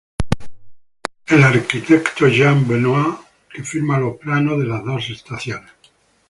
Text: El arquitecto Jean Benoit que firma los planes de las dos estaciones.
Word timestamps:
El 1.27 1.43
arquitecto 1.49 2.27
Jean 2.37 2.65
Benoit 2.71 3.19
que 3.53 3.63
firma 3.73 3.99
los 4.05 4.17
planes 4.17 4.57
de 4.57 4.65
las 4.65 4.83
dos 4.83 5.07
estaciones. 5.11 5.69